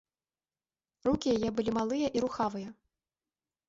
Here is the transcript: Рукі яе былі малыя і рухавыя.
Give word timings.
Рукі 1.09 1.27
яе 1.37 1.49
былі 1.59 1.71
малыя 1.79 2.07
і 2.17 2.29
рухавыя. 2.29 2.69